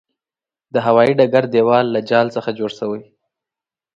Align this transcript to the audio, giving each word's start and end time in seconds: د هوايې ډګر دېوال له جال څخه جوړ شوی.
د 0.73 0.75
هوايې 0.85 1.13
ډګر 1.19 1.43
دېوال 1.53 1.85
له 1.95 1.99
جال 2.09 2.27
څخه 2.35 2.49
جوړ 2.59 2.71
شوی. 2.79 3.01